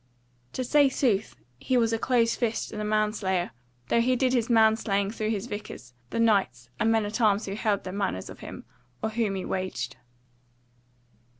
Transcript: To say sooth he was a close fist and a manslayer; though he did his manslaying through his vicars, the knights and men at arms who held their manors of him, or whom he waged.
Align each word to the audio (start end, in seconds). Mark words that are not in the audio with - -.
To 0.53 0.63
say 0.63 0.89
sooth 0.89 1.35
he 1.59 1.77
was 1.77 1.93
a 1.93 1.99
close 1.99 2.33
fist 2.35 2.71
and 2.71 2.81
a 2.81 2.83
manslayer; 2.83 3.51
though 3.89 4.01
he 4.01 4.15
did 4.15 4.33
his 4.33 4.49
manslaying 4.49 5.11
through 5.11 5.29
his 5.29 5.45
vicars, 5.45 5.93
the 6.09 6.19
knights 6.19 6.71
and 6.79 6.91
men 6.91 7.05
at 7.05 7.21
arms 7.21 7.45
who 7.45 7.53
held 7.53 7.83
their 7.83 7.93
manors 7.93 8.27
of 8.27 8.39
him, 8.39 8.65
or 9.03 9.11
whom 9.11 9.35
he 9.35 9.45
waged. 9.45 9.97